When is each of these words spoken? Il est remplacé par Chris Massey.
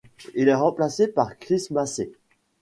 Il 0.33 0.49
est 0.49 0.55
remplacé 0.55 1.07
par 1.09 1.37
Chris 1.37 1.67
Massey. 1.69 2.09